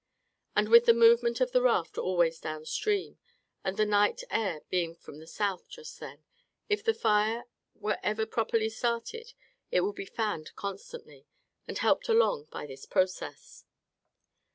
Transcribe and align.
And 0.55 0.67
with 0.69 0.87
the 0.87 0.95
movement 0.95 1.41
of 1.41 1.51
the 1.51 1.61
raft 1.61 1.95
always 1.95 2.39
down 2.39 2.65
stream; 2.65 3.19
and 3.63 3.77
the 3.77 3.85
night 3.85 4.23
air 4.31 4.61
being 4.67 4.95
from 4.95 5.19
the 5.19 5.27
south 5.27 5.69
just 5.69 5.99
then, 5.99 6.23
if 6.67 6.83
the 6.83 6.95
fire 6.95 7.43
were 7.75 7.99
ever 8.01 8.25
properly 8.25 8.69
started, 8.69 9.33
it 9.69 9.81
would 9.81 9.93
be 9.95 10.07
fanned 10.07 10.55
constantly, 10.55 11.27
and 11.67 11.77
helped 11.77 12.09
along 12.09 12.45
by 12.45 12.65
this 12.65 12.87
process. 12.87 13.63